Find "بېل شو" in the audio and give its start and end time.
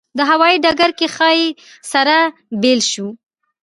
2.61-3.07